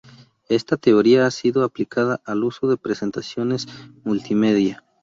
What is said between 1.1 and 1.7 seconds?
ha sido